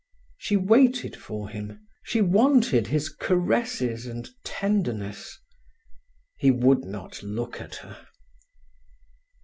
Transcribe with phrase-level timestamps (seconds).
[0.39, 1.79] She waited for him.
[2.01, 5.37] She wanted his caresses and tenderness.
[6.39, 8.07] He would not look at her.